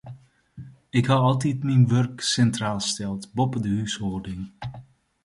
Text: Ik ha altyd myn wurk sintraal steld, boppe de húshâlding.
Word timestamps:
Ik 0.99 1.05
ha 1.11 1.17
altyd 1.27 1.59
myn 1.67 1.85
wurk 1.91 2.15
sintraal 2.33 2.79
steld, 2.89 3.23
boppe 3.35 3.59
de 3.63 3.71
húshâlding. 3.77 4.43